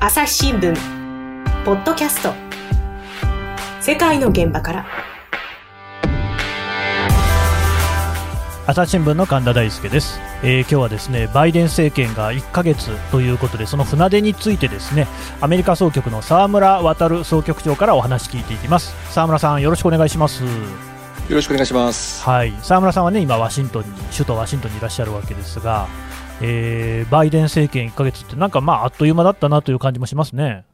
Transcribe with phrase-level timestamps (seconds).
[0.00, 0.76] 朝日新聞。
[1.64, 2.32] ポッドキャスト。
[3.80, 4.86] 世界の現場から。
[8.64, 15.08] 朝日新聞の神田大輔です、えー、今日はですねバイデン政権が1ヶ月ということでその船出についてですね
[15.40, 18.94] アメリカ総局の沢村渉総局長からお話聞いていきます。
[19.12, 20.44] 沢村さんよろしくお願いします。
[20.44, 20.50] よ
[21.30, 22.22] ろしくお願いします。
[22.22, 22.54] はい。
[22.62, 25.88] 沢村さんはね今ワシントンに首都ワシントンにいらっしゃるわけですが
[26.40, 30.64] えー、バイデン政権1ヶ月って、なんかまあ、あっという間だったなという感じもしますね。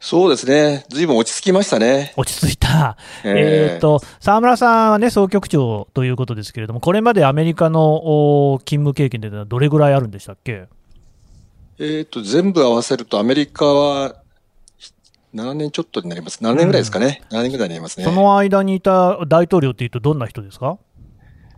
[0.00, 0.86] そうですね。
[0.88, 2.14] ずいぶん落ち着きましたね。
[2.16, 2.96] 落ち着いた。
[3.22, 10.68] えっ、ー、と、沢村さんはね、総局長ということですけれども、これまでアメリカの勤務経験でどれぐらいあるんでしたっけ？
[11.78, 14.16] えっ、ー、と、全部合わせるとアメリカは
[15.34, 16.42] 7年ちょっとになります。
[16.42, 17.22] 7年ぐらいですかね。
[17.30, 18.06] うん、7年ぐらいになりますね。
[18.06, 20.78] その間にいた大統領っていうとどんな人ですか？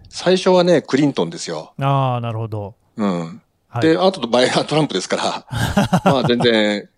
[0.08, 1.74] 最初はね、クリントンですよ。
[1.80, 2.74] ああ、なるほど。
[2.96, 3.42] うん。
[3.80, 5.46] で、あととバイトランプですから、
[6.04, 6.88] まあ全然違う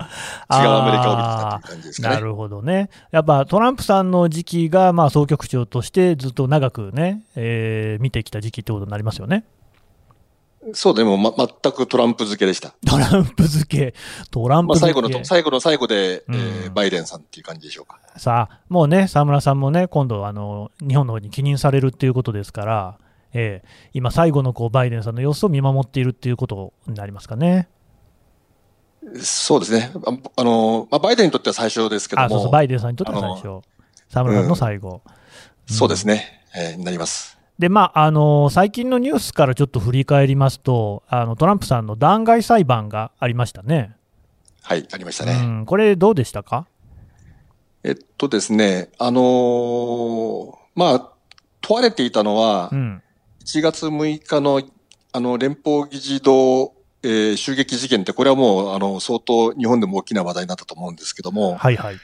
[0.48, 2.14] アメリカを見てたっていう感じですかね。
[2.16, 2.90] なるほどね。
[3.12, 9.44] やっぱトランプさんの時期が、まあ総局長としてずっと長くね、えー、見てきた時期ってことになりますよね。
[10.72, 12.74] そうでも、ま、全くトランプ付けでした。
[12.86, 13.94] トランプ付け。
[14.30, 14.94] トランプ付け。
[14.94, 18.00] まあ最後の、最後の最後で、うん、えー、バイデンさんっていう感じでしょうか。
[18.16, 22.98] さあ、もうね、沢村さんもね、今度、あの、日本の方に帰任されるっていうことですから、
[23.34, 27.68] えー、今、最後のこうバイデンさんの様子を見守っているっていうことになりますかね。
[29.20, 29.92] そうですね。
[30.36, 32.28] あの、まあ、バイデンにとっては最初ですけども。
[32.30, 33.62] そうそうバイデンさんにとっては最初。
[34.08, 35.02] 沢村さんの最後。
[35.68, 36.42] うん、そうですね。
[36.56, 37.36] えー、なります。
[37.58, 43.94] で、まあ、あの最近のニュースからちょっと振り返りますと、あのトランプさんの弾劾裁判がありましたね。
[44.62, 45.34] はい、ありましたね。
[45.34, 46.66] うん、これ、どうでしたか？
[47.82, 51.12] えっとですね、あのー、まあ、
[51.60, 53.02] 問われていたのは、うん、
[53.44, 54.62] 1月6日の
[55.12, 56.72] あの連邦議事堂、
[57.04, 61.96] えー、襲撃事件って、これはもうあの相当日本でも大きな話題になったと思うんですけども、はいはい。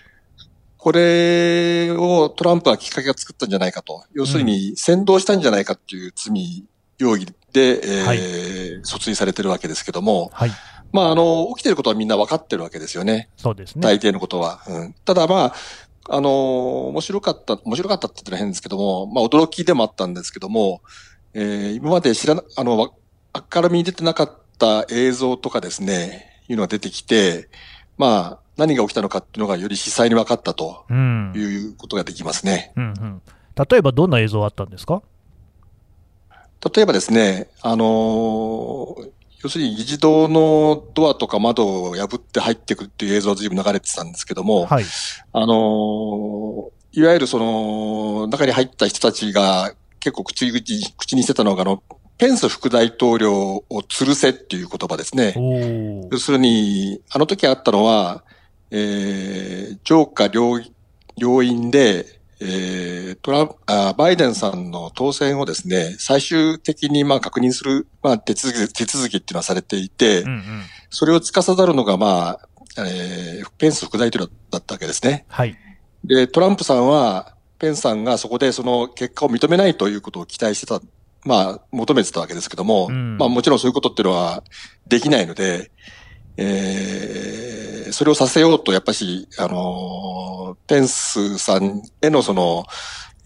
[0.77, 4.05] これをトランプはきっかけが作ったんじゃないかと。
[4.13, 6.65] 要するに先導したんじゃないかっていう罪、
[6.99, 8.19] 容疑で、えー、はい、
[8.83, 10.51] 訴追されてるわけですけども、はい。
[10.93, 13.31] まあ、あの、起きてることはみんな分かってるわけですよね。
[13.37, 13.83] そうですね。
[13.83, 14.61] 大抵のことは。
[14.69, 15.55] うん、ただまあ、
[16.09, 20.83] あの、面白かった、面白かったって言ったら変ですけども、まあ、驚きでもあったんですけども、
[21.35, 22.95] えー、今まで知らな、あの、
[23.55, 27.49] 明るみに出てなかった映像とかですね、いうのが出てきて、
[27.97, 32.73] まあ、何が起きたのかっていうのがより実際に分かったということができますね。
[32.77, 33.23] うんうん、
[33.57, 35.03] 例えばどんな映像あったんですか？
[36.75, 39.11] 例えばですね、あのー、
[39.43, 44.85] 要するに議事堂のドアとか窓を破って入ってくるっていう映像が随分流れてたんですけども、はい、
[45.33, 50.61] あのー、いわゆるその、中に入った人たちが結構口々、
[50.97, 51.83] 口にしてたのが、あの、
[52.19, 55.35] ペンス副大統領を吊るせっていう言葉ですね。
[56.11, 58.25] 要するに、あの時あったのは、
[58.71, 60.61] えー、上下両
[61.17, 70.43] 両院で、えー、トラあバイデンさんの当選をですね、最終的にまあ確認する、まあ、手続き、手続きっていうのはされていて、うんうん、
[70.89, 75.25] それを司るのがまあ、えー、ペンス副大統領だったわけですね。
[75.29, 75.57] はい。
[76.05, 80.81] で、トランプさんは、ペンさんがそこでその結果を認めないということを期待してた、
[81.25, 84.43] まあ、求めてたわけですけども、うん、まあもちろんそういうことっていうのは
[84.89, 85.71] できないので、
[86.37, 92.65] えー、それをさせようと、やっぱし、あの、ペンスさんへのその、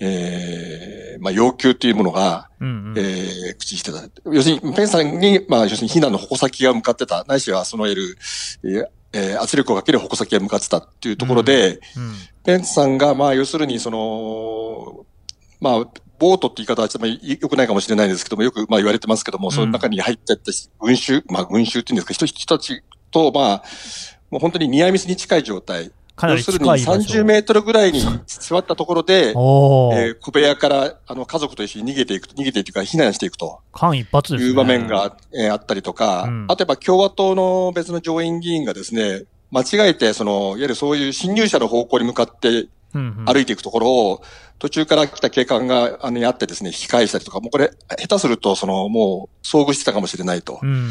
[0.00, 4.02] えー、まあ、要求というものが、うんうん、えー、口にしてた。
[4.30, 8.18] 要するに、ペンさんに、まあ、要するに避難の矛先が向かってた、ないしはその得る、
[8.64, 12.14] えー、えー、圧力をかける矛先が向かってたっていうところで、うんうん、
[12.44, 15.06] ペンさんが、まあ、要するに、その、
[15.60, 23.62] まあ、ボートって言い方はちょっと良くないかもしれないですけども、よくまあ言われてますけども、うん、その中に入ってった群衆、まあ群衆っていうんですか、人人たちと、まあ、
[24.30, 25.90] もう本当にニアミスに近い状態。
[26.16, 33.60] かなり近い要するに30メートルぐらいに座ったところで、えー、小部屋からあの家族と一緒に逃げていく、逃げていくか避難していくと。
[33.72, 34.40] 間一髪。
[34.40, 44.22] いう場面が、えー、あったりとか、うん、あとやっぱ共和党の別の上院議員がですね、間違えて、その、いわゆるそういう侵入者の方向に向かって歩いていくところを、
[44.58, 50.60] 途中から来た警官が、あの、あってですね、引き返したりとか、もうこれ、下手すると、その、もう、遭遇してたかもしれないと。
[50.62, 50.90] うん、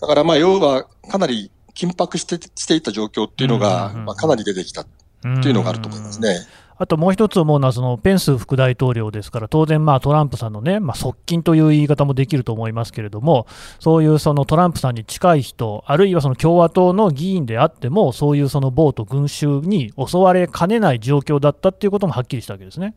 [0.00, 4.86] だから、まあ、要は、かなり緊迫して、していた状況っていうのが、まあ、かなり出てきたっ
[5.22, 6.38] ていうのがあると思いますね。
[6.76, 13.46] あともう一つ思うのは、そのペンス副大統領ですから、当然、まあトランプさんのね、まあ、側近という言い方もできると思いますけれども、
[13.78, 22.94] そういうそのトランプさんに近い人、あるいはその共和党の議員であっても、そういうその暴徒、群衆に襲われかねない状況だったっていうこともはっきりしたわけですね。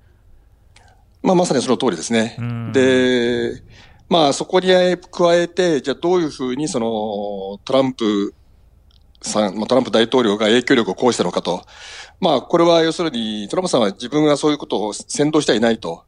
[1.21, 2.37] まあ、まさにその通りですね。
[2.73, 3.61] で、
[4.09, 8.33] まあ、そこに加えて、じゃあどういうふうにそのトランプ
[9.27, 11.63] さん、トランプ大統領が影響力を行使したのかと。
[12.19, 16.03] まあ、これは要するに、トランプさんは自分がそういうことを先導してはいないと、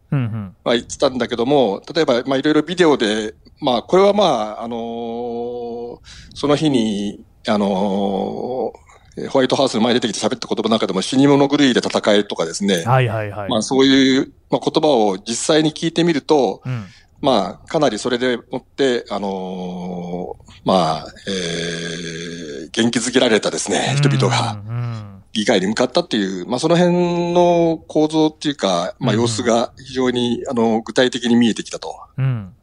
[0.64, 4.24] まあ、言ってたんだけども、例えば、まあ、いろいろビデオで、まあ、これはま
[4.60, 6.00] あ、あのー、
[6.34, 12.84] その日に、あのー、ホワイトハウスの前に出てきて喋った言葉の中でも死に物狂いで戦えとかですね。
[12.86, 13.50] はいはいはい。
[13.50, 16.86] まあそういう、まあ、言葉を実際に聞いてみると、うん、
[17.22, 25.20] まあかなりそれでもって、あのー、まあ、えー、元気づけられたですね、人々が。
[25.32, 31.96] 議会に向かったっていう、まあ、その辺の構造っていうか、まあ、様子が非常に、あの、具体的に見えてきたと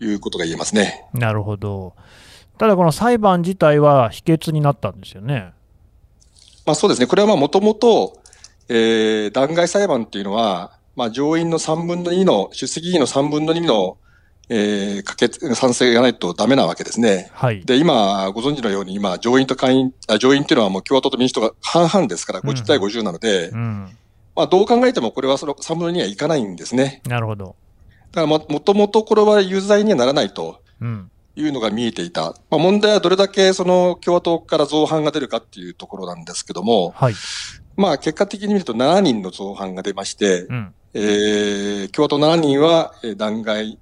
[0.00, 1.04] いうことが言えますね。
[1.12, 1.94] なるほど。
[2.58, 5.52] ただ、この裁判自体は否決になったんですよね。
[6.66, 7.06] まあ、そうですね。
[7.06, 8.20] これはまあ、もともと、
[8.68, 13.96] えー、弾劾裁判っていうのは、まあ、上院の3分の2の、出席議員の3分の2の
[14.48, 17.30] えー、かけ、賛成がないとダメなわけですね。
[17.32, 17.64] はい。
[17.64, 23.96] で、今、ご存知のように、今、上院と下院、あ上院っていうのはもう共和党と民主党が半々ですから、50対50なので、うん、
[24.36, 27.02] まあ、どう考えてもこれはその3分の2はいかないんですね。
[27.06, 27.56] なるほど。
[28.12, 30.60] だからも、もともとこれは有罪にはならないと。
[31.38, 32.34] いうのが見えていた。
[32.50, 37.14] まあ、問題はどれだけその共和党から造反が出るかっていうところなんですけども、はい。
[37.76, 43.76] まあ結果的に見ると7人の造反が出まして、うん、えー、共和党7人は弾劾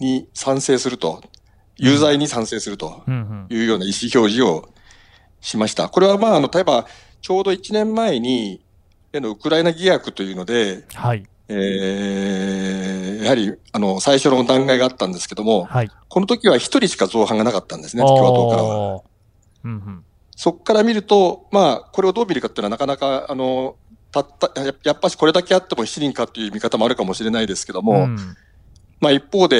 [0.00, 1.22] に賛成すると、
[1.76, 3.02] 有罪に賛成すると
[3.50, 4.68] いうような意思表示を
[5.40, 5.88] しました。
[5.88, 6.86] これはまあ、あの、例えば、
[7.20, 8.60] ちょうど1年前に、
[9.14, 11.24] のウクライナ疑惑というので、はい。
[11.48, 15.90] えー、やはり、あの、最初の段階があったんですけども、はい。
[16.08, 19.02] この時は一人しか造反がなかったんですね、共和党からは。
[19.64, 20.04] うんうん、
[20.36, 23.76] そこから見ると、まあ、これをどう見るかっていうのはなかなか、あの、
[24.12, 24.50] たった、
[24.84, 28.36] やっぱしこれだけあっても7人かっていう見方もあるかもしれないですけども、うん、
[29.00, 29.56] まあ一方で、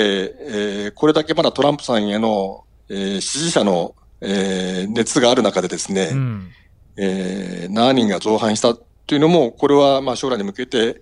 [0.86, 6.50] えー、これだけまだトランプさんへの、えー、支持者の、えー、熱がある中でですね、うん、
[6.96, 11.00] えー、7人が造反したというのも、これはまあ将来に向けて、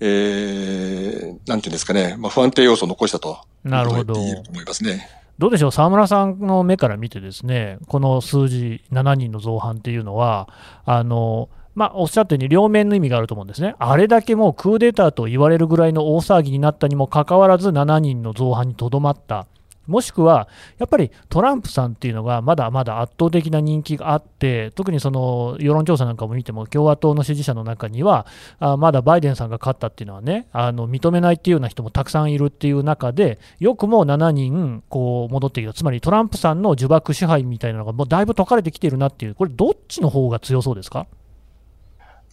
[0.00, 3.38] えー、なんていうんですかね、まあ不安定要素を残したと。
[3.64, 4.14] なるほど。
[4.14, 5.08] 思いますね。
[5.38, 10.48] どうでしょう、沢村さんの目から見てですね、この数字、7人の造反っていうのは、
[10.84, 13.76] あの、まあ、おっしゃったように両面の意味があると思うんですね。
[13.78, 19.46] あれだけもうクーデターと言われるぐらいの大騒ぎになったにもかかわらず7人の造反にとどまった。
[19.86, 28.26] もしくは、やっぱりトランプさんっていうのがまだまだ圧倒的な人気があって、特にその世論調査なんかも見ても、共和党の支持者の中には、
[28.58, 41.06] あまだバイデンさんが勝ったっていうのはね、あの認めないっていうような人もたくさんいるっていう中で、よくも7人こう戻ってきた、つまりトランプさんの呪縛支配みたいなのが、もうだいぶ解かれてきてるなっていう、これ、どっちの方が強そうですか？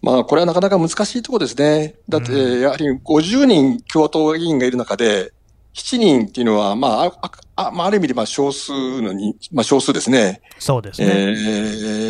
[0.05, 1.95] まあ、これはなかなか難しいところですね。
[2.07, 5.33] だって、やはり50人共和党議員がいる中で、
[5.73, 8.71] 7人っていうのは、まあ、ああある意味でまあ少数
[9.01, 10.41] のに、まあ少数ですね。
[10.59, 11.07] そうですね。
[11.07, 11.11] え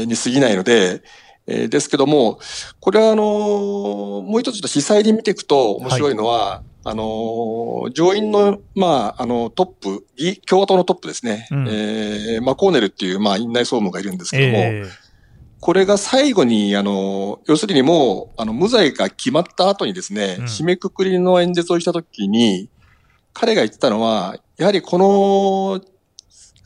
[0.04, 1.04] ー、に過ぎないので、
[1.48, 2.38] えー、ですけども、
[2.82, 3.26] これはあのー、
[4.24, 10.06] もう一つと司祭で見ていくと面白いのは、はい、あのー、上院の、まあ、あの、トップ、
[10.46, 11.48] 共和党のトップですね。
[11.50, 15.05] うん、えー、マコーネルっていう、まあ、院内総務がいるんですけども、えー
[15.66, 22.70] これが最後に、あの、要するにもう、あの、無罪が決まった後にですね、うん、締めくくりの演説をしたときに、
[23.34, 25.82] 彼が言ってたのは、やはりこの、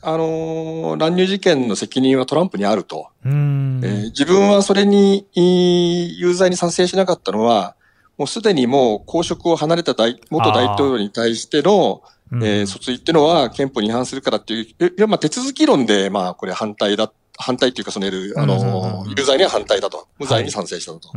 [0.02, 3.08] あの、乱入事件の責任はトランプにあると。
[3.24, 7.76] えー、自分はそれに、有罪に賛成しなかったのは、
[8.18, 12.02] もうすでにもう公職を離れた大元大統領に対しての、
[12.32, 21.10] えー、訴追っていうのは憲法に違反するからっていう、いや、まあ手続き論で、まあこれ反対だ反対っていうか、その、あの、有罪には反対だと、無罪に賛成したと。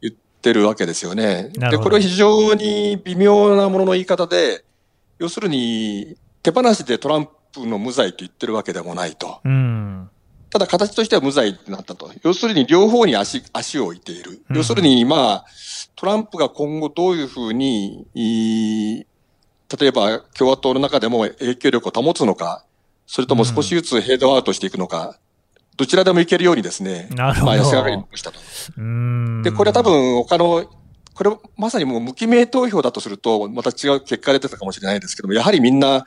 [0.00, 1.50] 言ってるわけですよね。
[1.54, 4.64] で、これは非常に微妙なものの言い方で、
[5.18, 9.40] 要するに、手放しでトランプの無罪と言ってるわけでもないと。
[9.44, 10.10] うん、
[10.50, 12.10] ただ形としては無罪になったと。
[12.22, 14.42] 要するに両方に足、足を置いている。
[14.50, 15.44] 要するに、まあ、
[15.96, 22.64] トランプが今後どういうふうに、例えば共和党の中でも影響力を保つのか、
[23.06, 25.18] それとも少しずつヘイドアウトしていくのか、
[25.76, 27.46] どちらでもいけるようにですね、なるほど。
[27.46, 28.38] まあ、安上がりしたと。
[29.42, 30.70] で、これは多分他の、
[31.14, 36.04] これまさにもう無記名投票だとすると、また違う結果が出てたかもしれないですけども、やはりみんな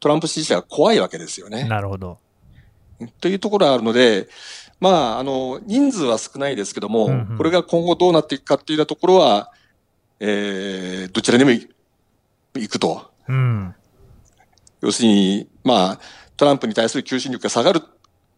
[0.00, 1.64] トランプ支持者が怖いわけですよね。
[1.64, 2.18] なるほど。
[3.20, 4.28] というところがあるので、
[4.80, 9.52] まあ、あの、人数は少ないですけども、うんうん、これが今後どうなっていくかっていうところは、
[10.18, 13.10] えー、どちらにも行くと。
[13.28, 13.74] うん、
[14.80, 15.98] 要するに、まあ、
[16.36, 17.82] トランプに対する求心力が下がる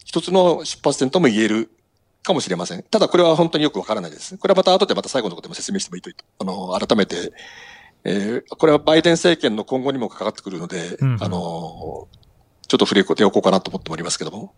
[0.04, 1.70] 一つの出発点とも言える
[2.23, 2.82] かもしれません。
[2.82, 4.38] ただこれは本当によくわからないです。
[4.38, 7.32] これはまた後でまた最後のことでも説明してもいいと、あの、改めて、
[8.04, 11.38] えー、これはバイデン政権の今後にもかかってくるので、うん、あの、
[12.66, 14.54] ちょっと触れておこうかなと思っておりますけども。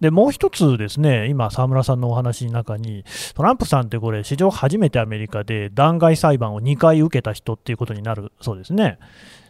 [0.00, 8.98] でもう一つですね、今、沢村さんのお話の中に、トランプさんってこれ、史上初めてアメリカで弾劾裁判を2回受けた人っていうことになるそうですね。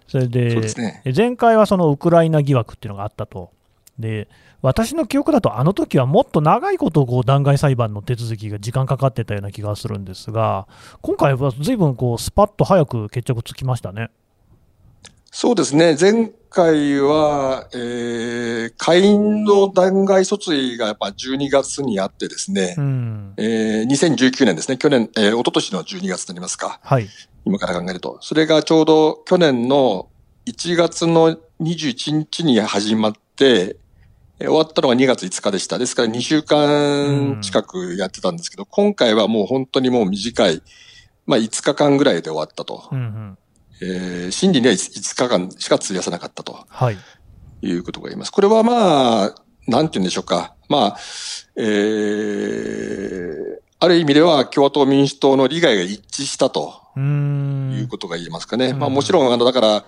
[0.06, 3.52] それで、ね、前回はそのウクライナ疑惑っていうのがあったと。
[3.98, 4.28] で
[4.60, 10.66] 私の記憶だと、あの時はもっと長いことこう弾劾裁判の手続きが時間かかってたような気がするんですが、
[11.00, 14.10] 今回はずいぶんこうスパッと早く決着つきましたね。
[15.30, 15.96] そうですね。
[16.00, 26.80] 前回は、えー、下院の弾劾訴追がやっぱ12月にあってですね、うん、えー、2019年ですね、去年、えー、一昨年の12月になりますか。
[26.82, 27.08] はい。
[27.44, 28.18] 今から考えると。
[28.22, 30.08] それがちょうど去年の
[30.46, 33.76] 1月の21日に始まって、
[34.38, 35.78] 終わったのが2月5日でした。
[35.78, 40.62] ですから2週間近くやってたんですけど、うん、今回はもう本当にもう短い、
[41.26, 42.88] まあ5日間ぐらいで終わったと。
[42.92, 43.38] うんうん
[43.80, 46.66] えー、審理には 5, 日間しか費やさなかったと。
[46.68, 46.98] はい。
[47.60, 48.30] いうことが言います。
[48.30, 49.34] これはまあ、
[49.66, 50.54] なんて言うんでしょうか。
[50.68, 50.96] まあ、
[51.56, 56.87] えー、ある意味では共和党民主党の利害が一致したと。
[56.98, 58.72] いうことが言えますかね。
[58.74, 59.84] まあもちろん、あの、だから、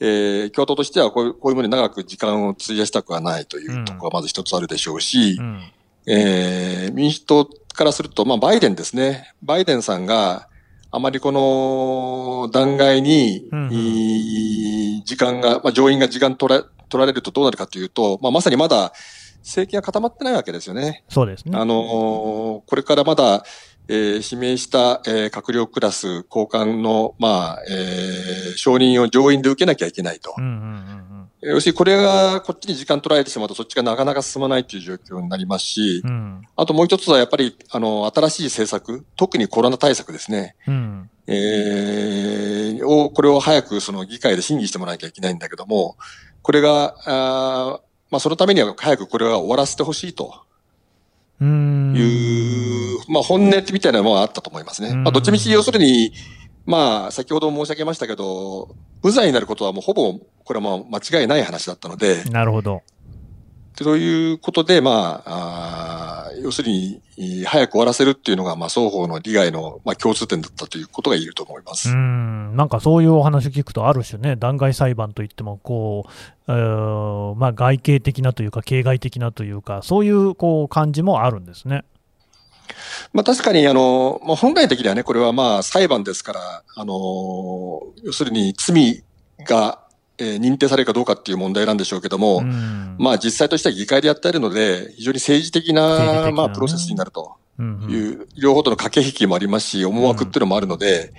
[0.00, 5.62] えー、共和党としてはこういう、こういうものに長く時間を費やしたくはないというところがまず一つあるでしょうし、うん、
[6.06, 9.32] えー、民主党からすると、まあバイデンですね。
[9.42, 10.48] バイデンさんが、
[10.90, 18.92] あまりこの弾劾に、うん、時間が、まあ、上院が時間取ら取られるとどうなるかというと、まあ、まさにまだ
[19.42, 21.04] 政権が固まってないわけですよね。
[21.08, 21.56] そうですね。
[21.58, 23.44] あのこれからまだ、
[23.88, 30.34] えー、指名した、えー、閣僚クラス、高官の、まあ、えー、承認を上院で受けなきゃいけないと。
[30.36, 30.54] うんうんう
[31.04, 31.08] ん
[31.40, 40.56] 要するにこれがこっちに時間取られてしまうとそっちがなかなか進まないという状況になりますし、うん、あともう一つはやっぱりあの新しい政策、特にコロナ対策ですね。
[40.66, 45.96] うん、えー、を、これを早くその議会で審議してもらわなきゃいけないんだけども、
[46.42, 47.80] これが、あ
[48.10, 50.47] まあそのためには早くこれは終わらせてほしいと。
[51.40, 54.94] いう、まあ本音みたいなのはあったと思いますね。
[54.94, 56.12] まあどっちみち要するに、
[56.68, 60.12] まあ、先ほど申し上げましたけど、無罪になることはもうほぼ、
[60.44, 62.24] これはもう間違いない話だったので。
[62.24, 62.82] なるほど。
[63.84, 67.00] ということで、まあ、あ要するに、
[67.46, 71.90] 早く終わらせるっていうのが、まあ、双方の利害の、まあ、共通点だったということが言えると思います。
[71.90, 76.06] うん、なんかそういうお話聞くと、ある種ね、弾劾裁判といっても、こ
[76.46, 81.84] う、まあ、外形的なというか、形骸的なというか、そういう、こう、感じもあるんですね。
[83.12, 89.02] まあ確かに、あの、まあ、本来的にはね、これはまあ裁判ですから、あの、要するに罪
[89.46, 89.87] が、
[90.18, 92.42] えー、認定されるかどうかっていう問題なんでしょうけども、
[92.98, 97.84] まあ実際としては議会でやっているので、非常に政治的な、ね、まあプロセスになるという、うん。
[97.84, 101.14] うん、両方との駆け引きもありますし、思惑っていうのもあるので、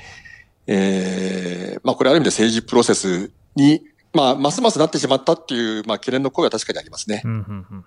[0.67, 3.81] うん、えー、まあこれある意味で政治プロセスに、
[4.13, 7.21] まあますますなってしまったっていう、まあ懸念の声は確かにありますね。
[7.23, 7.85] うんうんうん、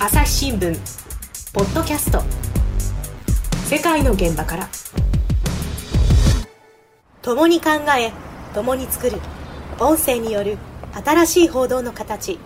[0.00, 0.78] 朝日新聞
[1.52, 2.22] ポッドキャスト。
[3.66, 4.68] 世界の現場から。
[7.22, 9.18] 共に考え共に作る。
[9.80, 10.58] 音声による。
[10.92, 12.38] 新しい報道の形。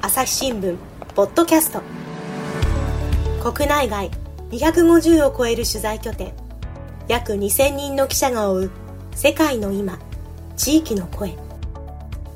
[0.00, 0.76] 朝日新聞。
[1.14, 1.82] ポッドキャスト。
[3.42, 4.10] 国内外。
[4.50, 6.32] 250を超える取材拠点。
[7.08, 8.70] 約2000人の記者が追う。
[9.14, 9.98] 世界の今。
[10.56, 11.36] 地域の声。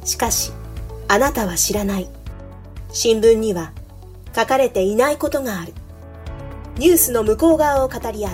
[0.05, 0.53] しかし
[1.07, 2.09] あなたは知らない。
[2.93, 3.73] 新聞には。
[4.35, 5.73] 書かれていないことがある。
[6.77, 8.33] ニュースの向こう側を語り合う。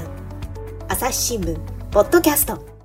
[0.89, 1.59] 朝日新聞。
[1.91, 2.78] ポッドキャスト。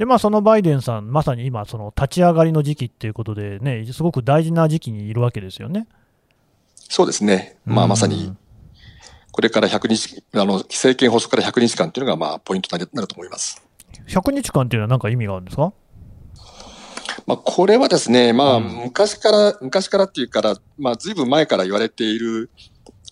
[0.00, 5.86] でまあ、そのバイデンさん、まさに今、その立ち上がりの時期っていうことで、ね、すごく大事な時期にいるわけですよね。
[6.74, 8.34] そうですね、まあ、まさに、
[9.30, 13.62] これから100日、あの政権発足から100日間というのが、まあ、ポイントになると思います。
[14.08, 15.70] 100日間っていうのは、何か意味があるんですか？
[17.26, 22.48] まあ、これはですね、まあ、昔から、昔からっていうから、まあ、ずいぶん前から言われている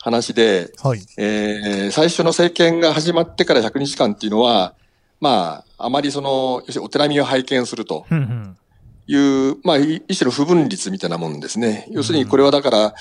[0.01, 4.75] 話で、はい、えー、最初の政権が始まってから100日間っていうのは、
[5.21, 8.07] まあ、あまりその、要するにお手並みを拝見すると
[9.07, 11.87] いう、まあ、一種の不分率みたいなもんですね。
[11.91, 12.95] 要するにこれはだから、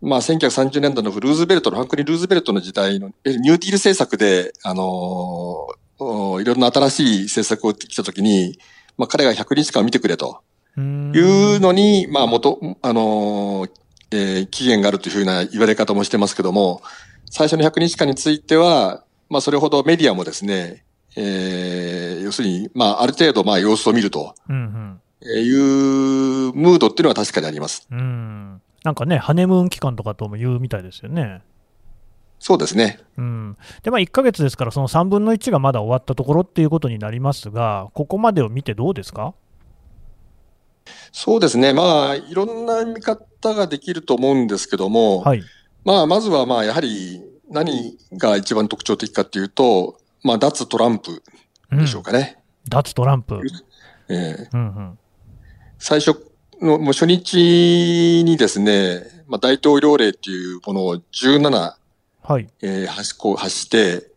[0.00, 8.58] まあ、1930年代のルーズベルトの、フランクリン・ルーズベルトの時代の、ニューディール政策で、あのー、いろんな新しい政策を来たときに、
[8.98, 10.42] まあ、彼が100日間見てくれと。
[10.78, 13.70] いうのに、まあ、元、あのー、
[14.10, 16.82] えー、期限があるというふうな言われ方もしてますけども、
[17.30, 20.84] 最初の100日間については、まあ、それほどメディアもですね、
[21.16, 27.88] えー、要するに、まあ、ある程度、まあ、様子を見ると、うんうん、いうムードっていうのは確かにあります。
[27.90, 28.60] うん。
[28.84, 31.42] なんかね、ハネムーン期間とかとも言うみたいですよね。
[32.38, 33.00] そうですね。
[33.16, 33.56] うん。
[33.82, 39.34] で、まあ、1ヶ月ですから、その3分の1がまだ終わったところっていうことになりますが、ここまでを見てどうですか？
[41.12, 41.72] そうですね。
[41.72, 45.42] まあ、いろんな見方方ができると思うんですけども、はい、
[45.84, 51.22] まあ、まずはまあ、やはり何が一番特徴的かっていうと、まあ、脱トランプ
[51.72, 52.38] でしょうかね。
[52.64, 53.40] うん、脱トランプ。
[54.08, 54.98] えー、うんうん、
[55.78, 56.20] 最初
[56.60, 61.74] の、もう初日にですね、まあ、大統領令っていうものを17、
[62.22, 62.48] はい。
[62.60, 64.10] えー、発行、発して、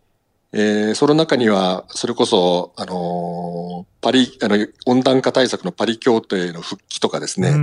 [0.51, 7.53] えー、その中には、それこそ、あのー、パリ、あの、温暖化対策のパリ協定の復帰とかですね。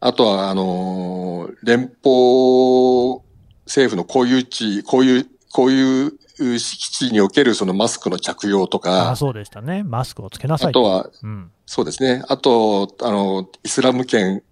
[0.00, 3.20] あとは、あのー、連邦
[3.66, 6.12] 政府のこういう地、こういう、こういう
[6.58, 9.10] 敷地におけるそのマスクの着用とか。
[9.10, 9.82] あそうでしたね。
[9.82, 12.22] マスクをつけなさいあとは、うん、そうですね。
[12.28, 14.42] あと、あの、イスラム圏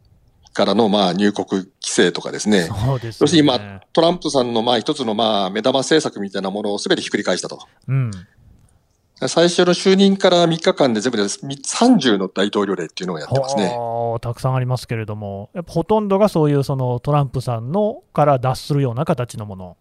[0.52, 2.62] からのまあ入国規制とかですね。
[2.62, 3.18] そうですね。
[3.20, 7.58] 要するにまあトランプさんのまあ一つのまあ目玉政策みたいなものをすべてひっくり返したと。
[7.88, 8.10] うん。
[9.28, 13.74] 最初の就任から3日間で全部で30の大統領令っていうのをやってますね。
[14.20, 19.76] たくさんありますけれども、やっぱほとんどがそういうそのトランプさんのから脱するような形のもの。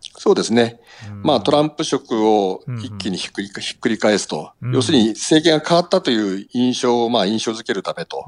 [0.00, 0.80] そうですね。
[1.22, 8.26] まあ、トランプ色を一気にひっくり,、ひっくり返すと、要するに政権が変わったという印象を、まあ、印象づけるためと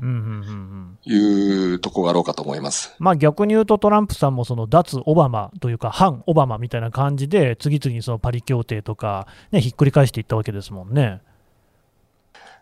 [1.04, 2.94] いうところがあろうかと思います。
[2.98, 11.20] まあ、逆に言うと、トランプさんもその脱オバマというか、反オバマみたいな感じで、次々にそのパリ協定とか、ね、ひっくり返していったわけですもんね。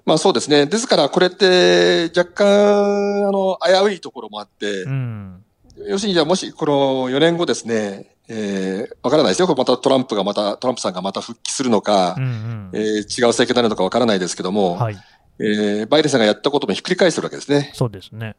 [0.06, 0.64] まあそうですね。
[0.64, 5.44] ですから、これって若干、あの、危ういところもあって、うん、
[5.86, 9.48] 要するに、じゃあもし、この4年後ですね、えー、わからないですよ。
[9.48, 14.96] またトランプがまた、トランプさんがまた復帰するのか、うんうん、えー、違う政権になるのかわからないですけども、はい、
[15.40, 17.70] えー、バイデンさんがやったこともひっくり返してるわけですね。
[17.74, 18.36] そうですね。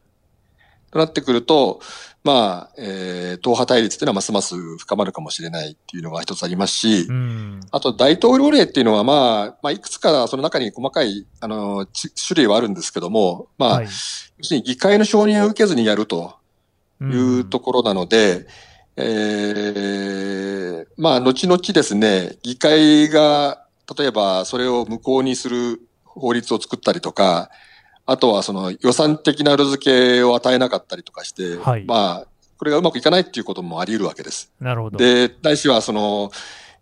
[0.91, 1.81] となってくると、
[2.23, 11.85] まあ、えー、党派対立っていうのはますます深まるかもしれないっていうのが一つありますし、うん、あと大統領令っていうのはまあ、まあ、いくつかその中に細かい、あの、
[12.27, 13.91] 種類はあるんですけども、まあ、はい、要
[14.43, 16.35] するに議会の承認を受けずにやると
[17.01, 18.45] いうところなので、うん
[19.01, 23.65] えー、まあ、後々ですね、議会が、
[23.97, 27.49] 例えばそれを無効にする法律を作ったりとか、
[28.05, 34.51] あとはその予算的な裏付けを与えなかったりとかして、はい、まあ、これがうまくいかないっていうこともあり得るわけです。
[34.59, 34.97] なるほど。
[34.97, 36.31] で、大使はその、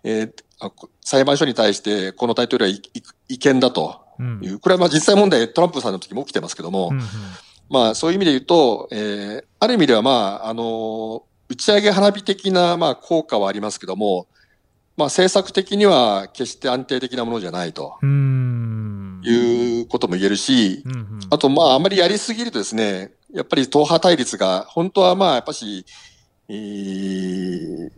[0.04, 0.34] えー、
[1.02, 2.72] 裁判所に対してこのタイトルは
[3.30, 7.04] 違憲だという、うん、これはまあ実際問題トランプさんの時も起きてますけども、うんうん、
[7.70, 14.28] まあそういう意味で言うと、えー、ある意味ではまあ、あの打ち上げ花火的な、まあ、効果はありますけども、
[14.98, 17.98] まあ、政策的には決して安定的なものじゃないと。
[19.24, 25.86] いうことも言えるし、うんうん、あと、まあ、あまりやりすぎるとですね、やっぱり党派対立が、本当はまあ、やっぱし、
[26.50, 27.92] えー、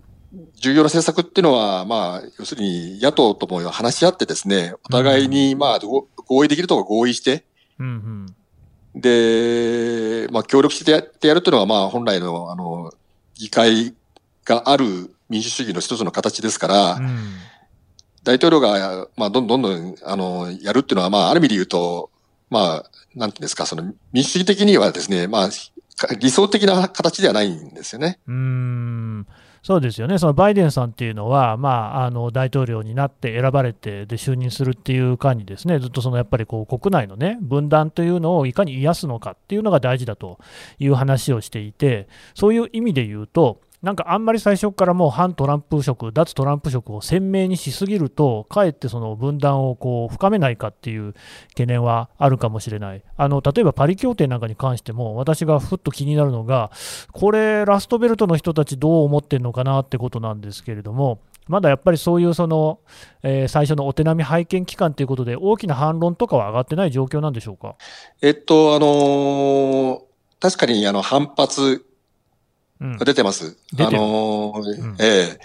[0.56, 7.46] 重要な政策っていうのは、まあ、要するに野党とも話し合ってですね、お互いに、まあ、合意できるとこ合意して、
[7.80, 7.88] うん
[8.96, 12.92] うん、で、まあ、協力してやってやるというのは、まあ、本来の、あの、
[13.40, 13.96] 議会
[14.44, 17.18] がある民主主義の一つの形ですから、うん、
[18.24, 22.10] 大統領が、まあ、どんどんどん、あの、やるっていうのは、まあ、ある意味で言うと、
[22.50, 25.50] まあ、なんていうんですか、その、民主主義的にはですね、まあ、
[26.20, 28.20] 理想的な形ではないんですよね。
[28.28, 29.28] うん
[29.62, 35.80] そうですよね、そのバイデンさんっていうのは、まあ、あの大統領になって選ばれてで就任するっていう間に、ですね。
[35.80, 40.40] ずっとそのやっぱりこう国内の、ね、分断というのをいかに癒すのかっていうのが大事だと
[40.78, 51.14] いう話をしていて、そういう意味で言うと、なんかあんまり最初からもう反トランプ色、脱トランプ色を鮮明にしすぎると、かえってその分断をこう深めないかっていう
[51.50, 53.04] 懸念はあるかもしれない。
[53.16, 56.72] あの例えばパリ協定なんかに関しても、私がふっと気になるのが、
[57.14, 62.80] これ、ラストベルトの人たちどう思ってるのかなってことなんですけれども、まだやっぱりそういうその、
[63.24, 67.76] えー、最初のお手並み拝見期間ということで、大きな反論とかは上がってない状況なんでしょうか？
[68.22, 70.00] えっと、あのー、
[70.42, 71.86] 確かにあの反発
[72.80, 73.58] 出てます。
[73.78, 75.40] うん、あのーうん、ええ。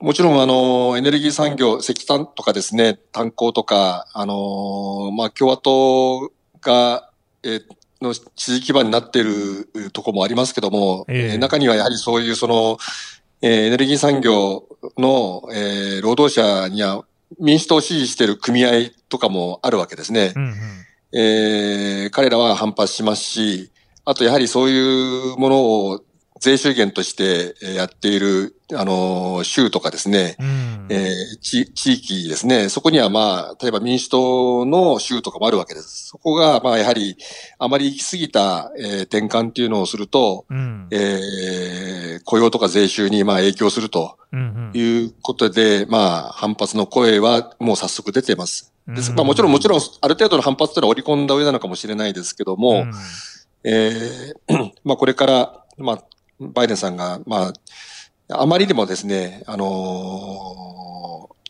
[0.00, 6.30] もちろん、あの、エネルギー産業、石炭とかですね、炭鉱とか、あの、まあ、共和党
[6.62, 7.10] が、
[7.42, 7.60] え
[8.00, 12.78] の支持基盤になっているところもありますけども、えー、中にはやはりそういうその、
[13.42, 14.64] えー、エネルギー産業
[14.96, 17.04] の、えー、労働者には
[17.38, 20.32] 民主党を支持している組合とかもあるわけですね。
[20.34, 23.70] うんうん、えー、彼らは反発しますし、
[24.04, 26.00] あとやはりそういうものを
[26.40, 36.08] 税収源としてやっている、あの、州とかですね、うん、えー、地域ですね、そこにはまあ、例えば民主党の州とかもあるわけです。
[36.08, 37.16] そこが、まあ、やはり、
[37.58, 44.16] あまり行き過ぎた、えー、転換っていうのをすると、うん、えー、雇用とか税収にまあ影響すると
[44.72, 45.98] いうことで、うんうん、ま
[46.28, 48.72] あ、反発の声はもう早速出ています。
[48.88, 49.12] です。
[49.12, 52.92] まあ、もちろん、もちろん、ある程度の反発というのは織り込んだ上なのかもしれないですけども、うん。
[53.64, 56.04] えー、 まあこれから、まあ、
[56.40, 57.52] バイデンさんが、ま
[58.28, 59.66] あ、あまりにもですね、あの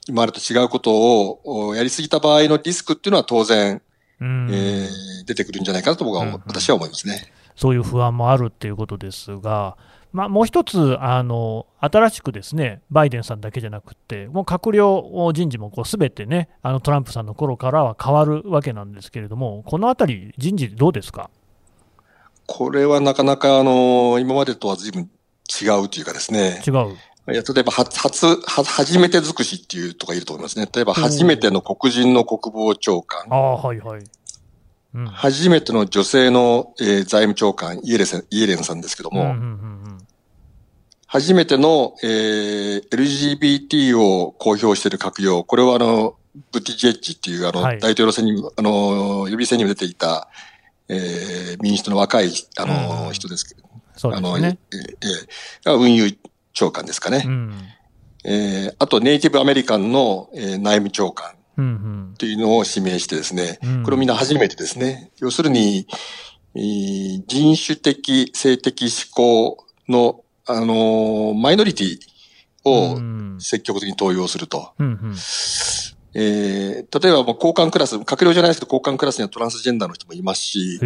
[0.07, 3.81] ー、今までと違うことをやりすぎた場合のリスクっていうのは当然、
[4.21, 4.89] えー、
[5.27, 7.33] 出てくるんじゃないかなと僕は、うんうん、私は思いますね。
[7.55, 9.77] そういう不安もあるっていうことですが、
[10.13, 21.31] まあ、もう一つあの、新しくですねバイデンさんだけじゃなくて、もう閣僚人事もすべてね、あのトランプさんの頃からは変わるわけなんですけれども、このあたり、人事、どうですか？
[22.53, 25.09] これはなかなかあの今までとは随分
[25.63, 26.61] 違うというかですね。
[26.67, 26.97] 違う。
[27.33, 30.67] いや例えば、初、初、初めて尽くしっていうとかいると思いますね。
[30.75, 33.25] 例えば、初めての黒人の国防長官。
[33.31, 34.03] ああ、はいはい。
[34.95, 39.81] うん、初めての女性の、えー、財務長官、イエレンイエレンさんですけども、うんうんうん
[41.13, 46.15] 初めての、えー、LGBT を公表している閣僚、これはあの、
[46.53, 50.29] ブティジェッジっていうあの、はい、大統領選にも、あの、予備選にも出ていた、
[50.91, 53.63] えー、民主党の若い、あの、うん、人ですけど、
[53.97, 54.29] そうですね。
[54.29, 56.19] あの、えー、運輸
[56.53, 57.23] 長官ですかね。
[57.25, 57.55] うん、
[58.25, 61.35] えー、あと、ネイティブアメリカンの、えー、内務長官。
[61.61, 63.75] っていうのを指名してですね、うん。
[63.75, 65.11] うん、これをみんな初めてですね。
[65.19, 65.87] 要するに、
[66.55, 71.99] えー、人種的、性的思考のあの、マイノリティ
[72.65, 72.99] を
[73.41, 74.73] 積極的に登用すると。
[74.79, 75.17] うんうん
[76.15, 80.79] えー、例えばもう交換クラス、閣僚じゃないですけど交換クラスにはトランスジェンダーの人もいますし、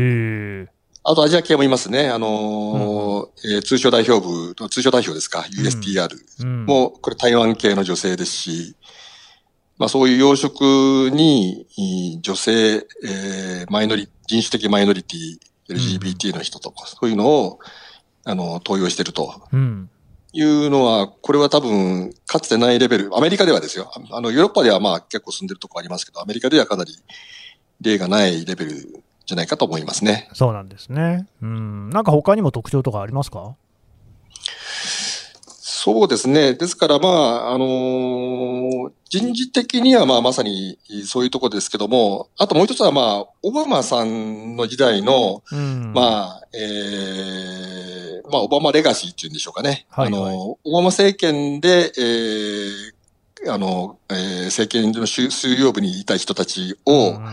[1.02, 2.08] あとアジア系もいますね。
[2.08, 6.08] あのーうん、えー、通商代表部、通商代表ですか、USTR
[6.66, 8.76] も、これ台湾系の女性ですし、
[9.76, 11.66] まあそういう養殖に
[12.22, 17.58] 女性、えー、マイノリ、人種的マイノリティ、LGBT の人とか、そういうのを、
[18.24, 19.42] あの、投与してると。
[20.34, 23.90] いうのは、これは多分、かつてないレベル、アメリカではですよ。
[24.10, 26.92] あの、ヨーロッパではまあ結構住んでるとこありますけど、アメリカではかなり
[27.80, 28.72] 例がないレベル
[29.26, 30.28] じゃないかと思いますね。
[30.34, 31.26] そうなんですね。
[31.40, 31.90] うん。
[31.90, 33.54] なんか他にも特徴とかありますか？
[35.66, 36.52] そうですね。
[36.52, 49.86] ですから、まあ、あのー、人事的には、まあ、まさにそういうところですけども、あともう一つは、まあ、オバマさんの時代の、うん、まあ、えー、まあ、オバマレガシーっていうんでしょうかね。
[49.88, 57.24] はいはい、あの、オバマ政権で、えー、あの、えー、政権の収容部にいた人たちを、うん、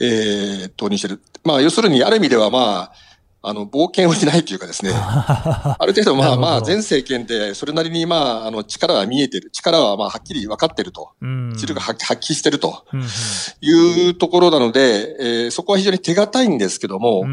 [0.00, 1.20] えー、投入してる。
[1.44, 3.07] まあ、要するに、ある意味では、まあ、
[3.40, 9.50] あの、冒険をしないというかですね、 ある程度、まあまあ、前政権で、それなりに、まあ、あの、力は見えてる。
[9.52, 11.10] 力は、まあ、はっきり分かってると。
[11.56, 12.84] 力が発揮してると。
[13.60, 17.24] いうところなので、えー、そこは非常に手堅いんですけども、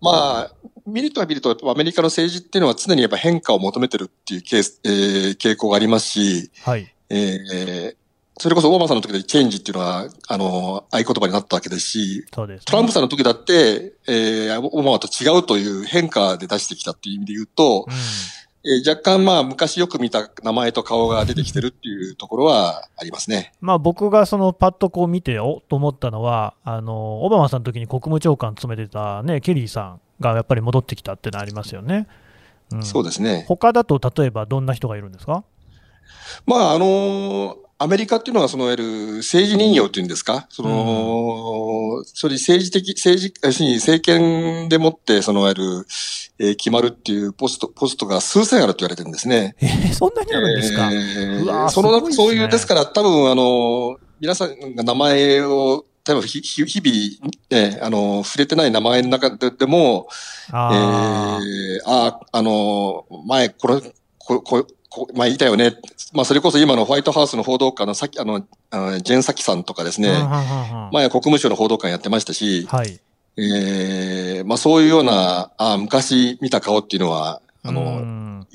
[0.00, 0.52] まあ、
[0.86, 6.92] 見るとは見ると、アメリカの政治っていうのは常にやっぱ変化を求めてるっていうケース、えー、傾向がありますし、はい。
[7.08, 7.96] えー、
[8.38, 23.54] それこそオバマさんの時でチェンジっていうのは、あの、合言葉になったわけですし、す、ね、トランプさんの時だって、えー、オバマと違うという変化で出してきたっていう意味で言うと、うん、えー、若干まあ昔よく見た名前と顔が出てきてるっていうところはありますね。
[23.62, 32.06] まあ僕がそのパッとこう見ておと思ったのは、あの、オバマさんの時に国務長官務めてたね、ケリーさんがやっぱり戻ってきたってのありますよね。
[32.72, 33.46] うん、そうですね。
[33.48, 35.44] 他だと例えばどんな人がいるんですか？
[36.44, 38.84] まあ、あのアメリカっていうのは、その、いわゆる
[39.18, 40.46] 政治人形っていうんですか？
[40.48, 45.86] その、うん、それ政治的、政治、要するに政権でもって、その、いわゆる、
[46.38, 49.56] えー、決まるっていうポスト、ポストが数千あると言われてるんですね。
[49.60, 60.08] えー、そんなにあるんですか、えー、その、ね、そういう、ですから多分、あの、皆さんが名前を、例えば日々、えー、あの、触れてない名前の中ででも、
[60.50, 63.80] あえー、あ、あの、前、これ、
[64.18, 64.66] こ、こ、
[65.14, 65.76] まあ言いたよね。
[66.12, 70.10] まあそれこそ今のホワイトハウスの報道官のさっき、あの、あのジェン・サキさんとかですね、
[70.92, 73.00] 前国務省の報道官やってましたし、はい、
[73.36, 78.00] ええー、まあそういうような、あ昔見た顔っていうのは、あの、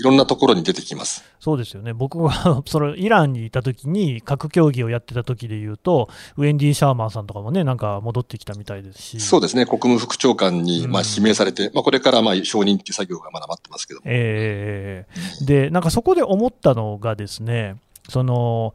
[0.01, 1.23] いろんなところに出てきます。
[1.39, 1.93] そうですよね。
[1.93, 9.19] 僕がそのイランにいた時に核競技をやってた時で言うと、ウェンディ・シャーマンさんとかもね、なんか戻ってきたみたいですし。
[9.19, 9.67] そうですね。
[9.67, 14.01] 国務副長官に、まあ、指名されて、うん、まあ、これからまあ承認っていう作業がまだ待ってますけど。
[14.05, 17.75] ええー、で、なんかそこで思ったのがですね、
[18.09, 18.73] その、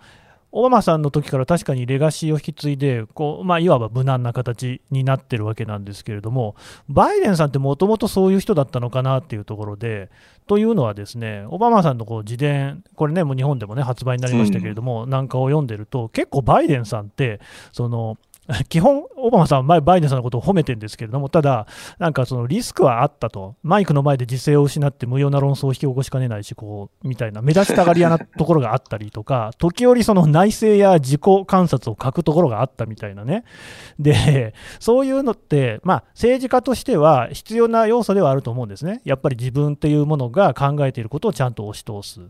[0.59, 6.57] オバマさんの時から確かにレガシーを引き継いでこう、まあ、いわば無難な形になってるわけなんですけれども、
[6.89, 10.09] バイデンさんってもともとそういう人だったのかなっていうところで、
[10.47, 17.39] というのはですね、オバマさんのこう自伝、これね、もう日本でもね、発売になりましたけれども、うん、なんかを読んでると、結構バイデンさんって、
[17.73, 18.17] その
[18.69, 21.67] 基本、オバマさんは前、バイデンさんのことを褒めてるんですけれども、ただ、
[21.99, 33.45] なんかそのリスクはあったと、マイクの前で自制を失って無用な論争を引き起こしかねないし、こうみたいな、目立ちたがり屋なところがあったりとか、 時折、その内政や自己観察を書くところがあったみたいなね、
[33.99, 42.21] でそういうのって、まあ、政治家としては必要な要素ではあると思うんですね、やっぱり自分っていうものが考えていることをちゃんと押し通す。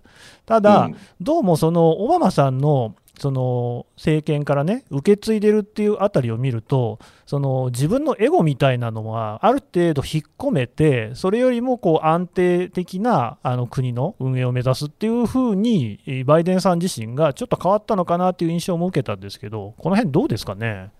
[0.46, 20.90] ただ、うん、どうもそのオバマさんのその政権からね受け継いでるっていうあたりを見るとその自分のエゴみたいなのはある程度引っ込めてそれよりもこう安定的なあの国の運営を目指すっていうふうにバイデンさん自身がちょっと変わったのかなという印象も受けたんですけどこの辺どうですかね？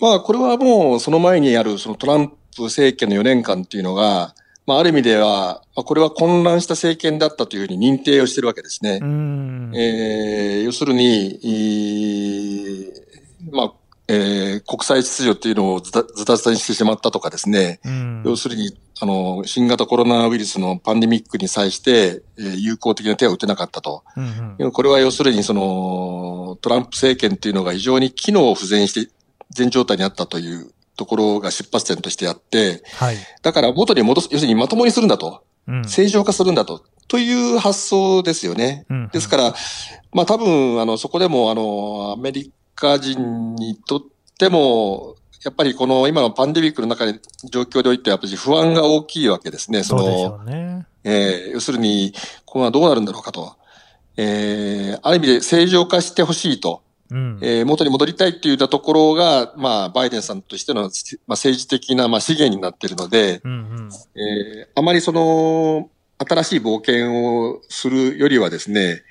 [0.00, 4.34] まあこれはもうその前にあるそのトランプ政権の4年間っていうのが
[4.66, 9.00] まあ、ある意味では、これは混乱した政権だったというふうに認定をしているわけですね。
[9.00, 11.40] えー、要するに、
[13.52, 13.72] まあ、
[14.08, 17.80] えー、国際秩序っていうのをずたずたずたにしてしまったとかですね、
[18.24, 24.02] 要するに、あの、新型コロナウイルスのパンデミックに際して、えー、有効的な手を打てなかったと。
[24.16, 29.12] うんうん、これは要するに、その、トランプ政権っていうのが非常に機能不全して、
[29.50, 38.86] 全状態にあったというところが出発点としてあって、はい、だから元に戻す、要するにまともにするんだと、うん、正常化するんだと、という発想ですよね。
[38.88, 39.54] うんうん、ですから、
[40.12, 44.00] まあ多分、あの、そこでも、あの、アメリカ人にとっ
[44.38, 49.84] ても、やっぱりこの今のパンデミックの中で、状況でおいて、やっぱり不安が大きいわけですね。
[49.84, 53.54] その、ね、えー、要するに、このはどうなるんだろうかと。
[54.16, 56.82] えー、ある意味で正常化してほしいと。
[57.10, 60.90] うん、えー、元に戻りたいっていうところが、まあ、バイデンさんとしての、まあ、
[61.30, 63.90] 政治的な、まあ、資源になっているので、うんうん、
[64.20, 69.02] えー、あまりその、新しい冒険をするよりはですね、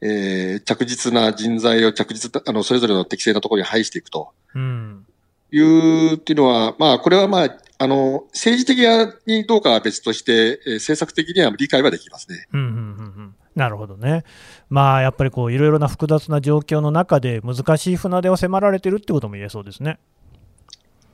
[0.00, 4.30] えー、着実な人材を着実あの、それぞれの適正なところに配していくと。
[4.54, 5.06] うん、
[5.50, 8.78] いうっていうのは、まあ、これはまあ、あの、政治的
[9.26, 12.46] にどうかは別として、えー、政策的には理解はできますね。
[12.52, 12.80] うんうんうんう
[13.22, 14.24] んなるほどね、
[14.70, 19.98] まあ、やっぱりこういろいろな複雑な状況の中で難しい船出を迫られてるってことも言えそうですね。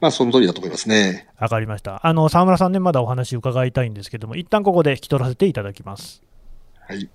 [0.01, 1.29] まあ、その通りだと思いますね。
[1.41, 2.07] わかりました。
[2.07, 6.23] あの沢村さんね、まだお話伺いたいんですけども、一旦ここで引き取らせていただきます。
[6.87, 7.11] はい。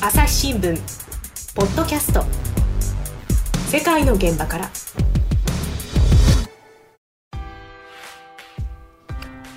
[0.00, 0.76] 朝日新聞
[1.56, 2.24] ポッドキャスト
[3.66, 4.70] 世界の現場から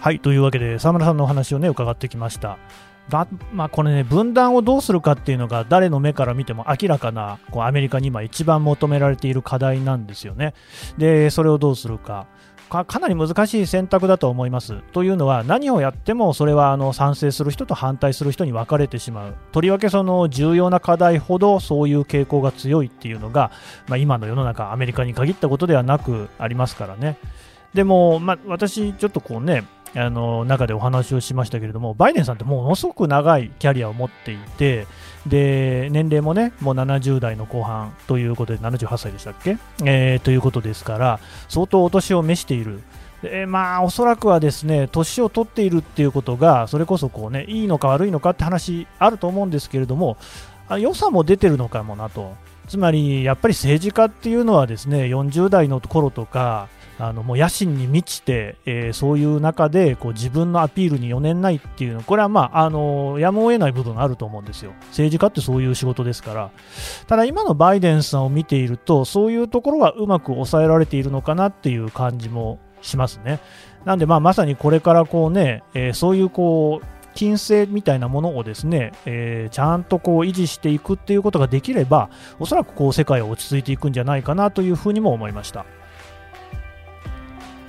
[0.02, 2.58] はいというわけで沢村さんのお話をね伺ってきました
[3.12, 10.54] が、まあ、これね、分断をどうするかっていうのが、誰の目から見ても明らかな、こうアメリカに今、一番求められている課題なんですよね。
[10.98, 12.26] で、それをどうするか。
[12.70, 14.82] かなり難しい選択だと思います。
[14.94, 19.36] というのは、何をやってもそれはあの賛成する人と反対する人に分かれてしまう。
[19.52, 23.52] とりわけその重要な課題ほどそういう傾向が強いっていうのが、
[23.90, 27.18] まあ、今の世の中、アメリカに限ったことではなくありますからね。
[27.74, 34.88] でも、まあ、私、ちょっとこうね、あの中でお話をしましたけれども、バイデンさんってものすごく長いキャリアを持っていて、
[35.28, 42.82] で年齢もね、もう70代の後半ということで、78歳でしたっけ、えー、ということですから、相当お年を召している。
[43.22, 50.18] でまあ、おそらくはですね年を取っているっていうことがそれこそこう、ね、いいのか悪いのかって話あると思うんですけれども
[50.80, 52.34] 良さも出てるのかもなと
[52.68, 56.68] つまりやっぱり政治家っていうのはですね40代の頃とか
[57.02, 64.74] あのもう野心に満ちて、えー、そういう中でこう自分のアピールに余念ないっていうのこれは、まあ、あのやむを得ない部分があると思うんですよ。
[64.90, 66.52] 政治家ってそういう仕事ですから。
[67.08, 73.40] ただ今のバイデンさんを見ているとそういうところはうまく抑えられているのかなっていう感じもしますね。
[73.84, 76.86] なんで、まあ、まさにこれからこうね、えー、そういうこう
[77.16, 85.66] 金星みたいなものをですね、えー、ちゃんとこう維持していくっていうことができればおそらくこう世界は落ち着いていくんじゃないかなというふうにも思いました。